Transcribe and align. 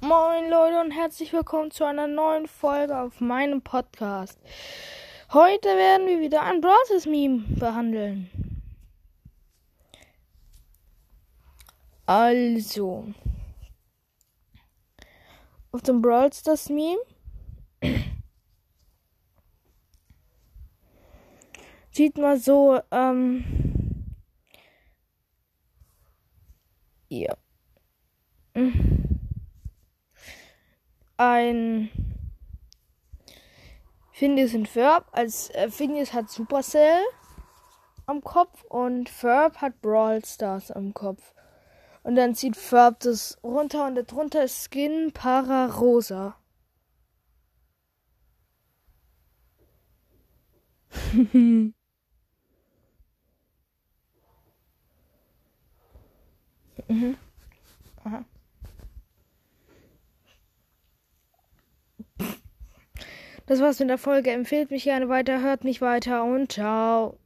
Moin 0.00 0.48
Leute 0.48 0.80
und 0.80 0.92
herzlich 0.92 1.32
willkommen 1.32 1.72
zu 1.72 1.82
einer 1.84 2.06
neuen 2.06 2.46
Folge 2.46 2.96
auf 2.96 3.20
meinem 3.20 3.62
Podcast. 3.62 4.38
Heute 5.32 5.68
werden 5.70 6.06
wir 6.06 6.20
wieder 6.20 6.42
ein 6.42 6.60
Brawlers 6.60 7.04
Meme 7.04 7.42
behandeln. 7.48 8.30
Also, 12.06 13.12
auf 15.72 15.82
dem 15.82 16.00
Brawl 16.00 16.32
Stars 16.32 16.68
Meme 16.68 17.00
sieht 21.90 22.16
man 22.18 22.38
so, 22.38 22.80
ähm, 22.92 24.14
ja. 27.08 27.36
Ein 31.18 31.90
Phineas 34.12 34.54
und 34.54 34.68
Ferb. 34.68 35.06
Als 35.12 35.50
äh, 35.50 35.68
Phineas 35.68 36.12
hat 36.12 36.30
Supercell 36.30 37.02
am 38.06 38.22
Kopf 38.22 38.62
und 38.64 39.08
Ferb 39.08 39.56
hat 39.60 39.80
Brawl 39.82 40.24
Stars 40.24 40.70
am 40.70 40.94
Kopf. 40.94 41.34
Und 42.04 42.14
dann 42.14 42.36
zieht 42.36 42.56
Ferb 42.56 43.00
das 43.00 43.36
runter 43.42 43.86
und 43.86 43.96
darunter 43.96 44.44
ist 44.44 44.64
Skin 44.64 45.12
Para 45.12 45.66
Rosa. 45.66 46.36
mhm. 51.22 51.74
Aha. 58.04 58.24
Das 63.48 63.60
war's 63.62 63.80
mit 63.80 63.88
der 63.88 63.96
Folge. 63.96 64.30
Empfehlt 64.30 64.70
mich 64.70 64.84
gerne 64.84 65.08
weiter, 65.08 65.40
hört 65.40 65.64
mich 65.64 65.80
weiter 65.80 66.22
und 66.22 66.52
ciao. 66.52 67.18